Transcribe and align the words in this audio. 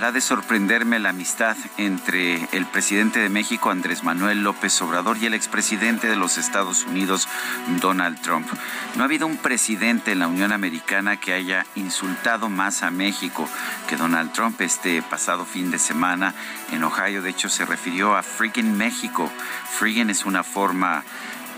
Dejará 0.00 0.12
de 0.12 0.22
sorprenderme 0.22 0.98
la 0.98 1.10
amistad 1.10 1.58
entre 1.76 2.48
el 2.52 2.64
presidente 2.64 3.18
de 3.18 3.28
México, 3.28 3.70
Andrés 3.70 4.02
Manuel 4.02 4.42
López 4.42 4.80
Obrador, 4.80 5.18
y 5.18 5.26
el 5.26 5.34
expresidente 5.34 6.08
de 6.08 6.16
los 6.16 6.38
Estados 6.38 6.84
Unidos, 6.84 7.28
Donald 7.82 8.18
Trump. 8.22 8.48
No 8.96 9.02
ha 9.02 9.04
habido 9.04 9.26
un 9.26 9.36
presidente 9.36 10.12
en 10.12 10.20
la 10.20 10.28
Unión 10.28 10.52
Americana 10.52 11.18
que 11.18 11.34
haya 11.34 11.66
insultado 11.74 12.48
más 12.48 12.82
a 12.82 12.90
México 12.90 13.46
que 13.90 13.98
Donald 13.98 14.32
Trump 14.32 14.58
este 14.62 15.02
pasado 15.02 15.44
fin 15.44 15.70
de 15.70 15.78
semana 15.78 16.32
en 16.72 16.82
Ohio. 16.82 17.20
De 17.20 17.28
hecho, 17.28 17.50
se 17.50 17.66
refirió 17.66 18.16
a 18.16 18.22
freaking 18.22 18.78
México. 18.78 19.30
Freaking 19.70 20.08
es 20.08 20.24
una 20.24 20.42
forma 20.42 21.04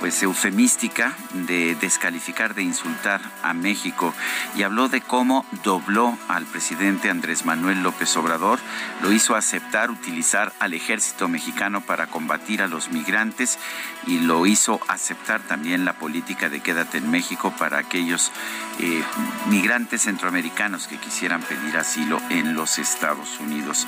pues 0.02 0.20
eufemística 0.20 1.14
de 1.32 1.76
descalificar, 1.76 2.56
de 2.56 2.64
insultar 2.64 3.20
a 3.44 3.54
México. 3.54 4.12
Y 4.56 4.64
habló 4.64 4.88
de 4.88 5.00
cómo 5.00 5.46
dobló 5.62 6.18
al 6.26 6.44
presidente 6.44 7.08
Andrés 7.08 7.44
Manuel 7.44 7.84
López 7.84 8.16
Obrador, 8.16 8.58
lo 9.00 9.12
hizo 9.12 9.36
aceptar 9.36 9.92
utilizar 9.92 10.52
al 10.58 10.74
ejército 10.74 11.28
mexicano 11.28 11.82
para 11.82 12.08
combatir 12.08 12.62
a 12.62 12.66
los 12.66 12.90
migrantes 12.90 13.60
y 14.08 14.18
lo 14.18 14.44
hizo 14.44 14.80
aceptar 14.88 15.40
también 15.42 15.84
la 15.84 15.92
política 15.92 16.48
de 16.48 16.58
quédate 16.58 16.98
en 16.98 17.08
México 17.08 17.54
para 17.56 17.78
aquellos 17.78 18.32
eh, 18.80 19.04
migrantes 19.50 20.02
centroamericanos 20.02 20.88
que 20.88 20.98
quisieran 20.98 21.42
pedir 21.42 21.76
asilo 21.76 22.20
en 22.28 22.54
los 22.54 22.80
Estados 22.80 23.38
Unidos. 23.38 23.86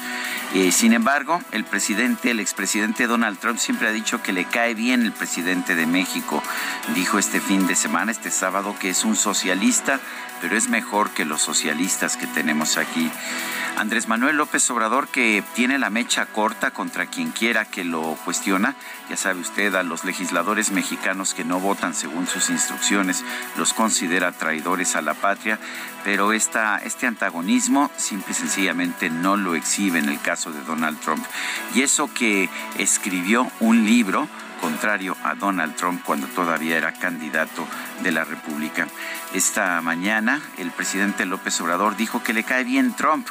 Eh, 0.55 0.71
sin 0.71 0.93
embargo, 0.93 1.43
el 1.51 1.65
presidente, 1.65 2.31
el 2.31 2.39
expresidente 2.39 3.09
Donald 3.09 3.41
Trump 3.41 3.59
siempre 3.59 3.89
ha 3.89 3.93
dicho 3.93 4.23
que 4.23 4.33
le 4.33 4.45
cae 4.45 4.75
bien 4.75 5.03
el 5.03 5.11
presidente 5.11 5.75
de 5.75 5.87
México 5.87 6.04
Dijo 6.95 7.19
este 7.19 7.41
fin 7.41 7.67
de 7.67 7.75
semana, 7.75 8.13
este 8.13 8.31
sábado, 8.31 8.77
que 8.79 8.91
es 8.91 9.05
un 9.05 9.17
socialista, 9.17 10.01
pero 10.41 10.57
es 10.57 10.69
mejor 10.69 11.11
que 11.11 11.25
los 11.25 11.41
socialistas 11.41 12.17
que 12.17 12.27
tenemos 12.27 12.77
aquí. 12.77 13.11
Andrés 13.77 14.07
Manuel 14.07 14.37
López 14.37 14.71
Obrador, 14.71 15.09
que 15.09 15.43
tiene 15.55 15.79
la 15.79 15.91
mecha 15.91 16.27
corta 16.27 16.71
contra 16.71 17.07
quien 17.07 17.31
quiera 17.31 17.65
que 17.65 17.83
lo 17.83 18.17
cuestiona, 18.25 18.77
ya 19.11 19.17
sabe 19.17 19.41
usted, 19.41 19.75
a 19.75 19.83
los 19.83 20.05
legisladores 20.05 20.71
mexicanos 20.71 21.35
que 21.35 21.45
no 21.45 21.59
votan 21.59 21.95
según 21.95 22.27
sus 22.27 22.51
instrucciones, 22.51 23.25
los 23.57 23.73
considera 23.73 24.31
traidores 24.31 24.95
a 24.95 25.03
la 25.03 25.15
patria, 25.15 25.59
pero 26.05 26.33
esta, 26.33 26.79
este 26.79 27.07
antagonismo 27.07 27.91
simple 27.97 28.33
y 28.33 28.35
sencillamente 28.35 29.11
no 29.11 29.37
lo 29.37 29.57
exhibe 29.57 29.99
en 29.99 30.09
el 30.09 30.21
caso 30.21 30.53
de 30.53 30.63
Donald 30.63 31.01
Trump. 31.01 31.25
Y 31.75 31.83
eso 31.83 32.13
que 32.15 32.49
escribió 32.79 33.51
un 33.59 33.87
libro, 33.87 34.29
contrario 34.65 35.15
a 35.23 35.35
Donald 35.35 35.77
Trump 35.77 36.03
cuando 36.07 36.27
todavía 36.27 36.79
era 36.79 36.95
candidato 36.95 37.69
de 38.03 38.11
la 38.11 38.25
República. 38.25 38.89
Esta 39.35 39.83
mañana 39.83 40.41
el 40.57 40.71
presidente 40.71 41.27
López 41.27 41.61
Obrador 41.61 41.99
dijo 41.99 42.23
que 42.23 42.33
le 42.33 42.45
cae 42.45 42.65
bien 42.65 42.95
Trump 42.95 43.29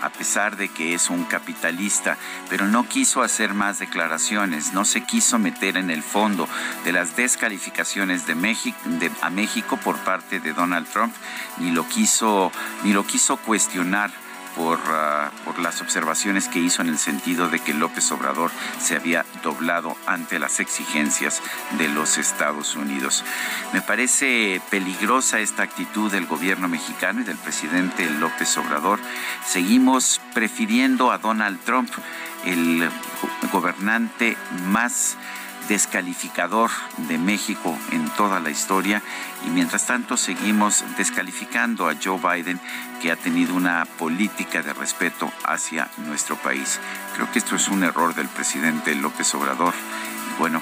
a 0.00 0.10
pesar 0.10 0.56
de 0.56 0.68
que 0.68 0.94
es 0.94 1.10
un 1.10 1.24
capitalista, 1.24 2.16
pero 2.48 2.68
no 2.68 2.88
quiso 2.88 3.22
hacer 3.22 3.52
más 3.52 3.80
declaraciones, 3.80 4.74
no 4.74 4.84
se 4.84 5.02
quiso 5.02 5.40
meter 5.40 5.76
en 5.76 5.90
el 5.90 6.04
fondo 6.04 6.48
de 6.84 6.92
las 6.92 7.16
descalificaciones 7.16 8.28
de 8.28 8.36
México, 8.36 8.78
a 9.22 9.30
México 9.30 9.78
por 9.78 9.96
parte 9.98 10.38
de 10.38 10.52
Donald 10.52 10.86
Trump, 10.86 11.12
ni 11.58 11.72
lo 11.72 11.88
quiso, 11.88 12.52
ni 12.84 12.92
lo 12.92 13.04
quiso 13.04 13.38
cuestionar 13.38 14.12
por, 14.56 14.78
uh, 14.78 15.44
por, 15.44 15.58
las 15.58 15.80
observaciones 15.82 16.48
que 16.48 16.58
hizo 16.58 16.82
en 16.82 16.88
el 16.88 16.98
sentido 16.98 17.48
de 17.48 17.60
que 17.60 17.74
López 17.74 18.10
Obrador 18.10 18.50
se 18.80 18.96
había 18.96 19.24
doblado 19.42 19.96
ante 20.06 20.38
las 20.38 20.58
exigencias 20.60 21.42
de 21.78 21.88
los 21.88 22.18
Estados 22.18 22.74
Unidos. 22.74 23.24
Me 23.72 23.82
parece 23.82 24.60
peligrosa 24.70 25.40
esta 25.40 25.62
actitud 25.62 26.10
del 26.10 26.26
gobierno 26.26 26.68
mexicano 26.68 27.20
y 27.20 27.24
del 27.24 27.36
presidente 27.36 28.08
López 28.10 28.56
Obrador. 28.56 28.98
Seguimos 29.46 30.20
prefiriendo 30.34 31.12
a 31.12 31.18
Donald 31.18 31.60
Trump, 31.64 31.90
el 32.44 32.88
gobernante 33.52 34.36
más 34.68 35.16
descalificador 35.68 36.70
de 37.08 37.18
México 37.18 37.76
en 37.92 38.08
toda 38.10 38.40
la 38.40 38.50
historia 38.50 39.02
y 39.46 39.50
mientras 39.50 39.86
tanto 39.86 40.16
seguimos 40.16 40.84
descalificando 40.96 41.88
a 41.88 41.94
Joe 42.02 42.18
Biden 42.18 42.60
que 43.00 43.10
ha 43.10 43.16
tenido 43.16 43.54
una 43.54 43.84
política 43.98 44.62
de 44.62 44.72
respeto 44.72 45.30
hacia 45.44 45.88
nuestro 45.98 46.36
país. 46.36 46.80
Creo 47.14 47.30
que 47.32 47.38
esto 47.38 47.56
es 47.56 47.68
un 47.68 47.82
error 47.84 48.14
del 48.14 48.28
presidente 48.28 48.94
López 48.94 49.34
Obrador 49.34 49.74
bueno, 50.38 50.60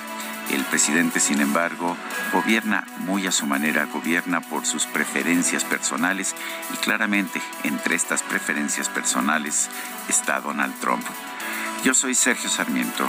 el 0.50 0.62
presidente, 0.64 1.18
sin 1.18 1.40
embargo, 1.40 1.96
gobierna 2.32 2.86
muy 3.00 3.26
a 3.26 3.32
su 3.32 3.44
manera, 3.44 3.86
gobierna 3.86 4.40
por 4.40 4.66
sus 4.66 4.86
preferencias 4.86 5.64
personales 5.64 6.36
y 6.72 6.76
claramente 6.76 7.40
entre 7.64 7.96
estas 7.96 8.22
preferencias 8.22 8.88
personales 8.88 9.68
está 10.08 10.40
Donald 10.40 10.78
Trump. 10.80 11.04
Yo 11.82 11.92
soy 11.92 12.14
Sergio 12.14 12.48
Sarmiento 12.48 13.08